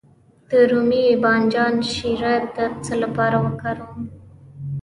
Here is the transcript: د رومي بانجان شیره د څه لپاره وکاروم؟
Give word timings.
د 0.49 0.51
رومي 0.69 1.05
بانجان 1.23 1.75
شیره 1.91 2.35
د 2.55 2.57
څه 2.83 2.93
لپاره 3.03 3.37
وکاروم؟ 3.45 4.01